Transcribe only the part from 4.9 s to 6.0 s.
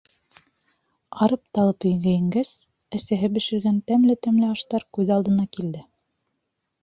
күҙ алдына килде.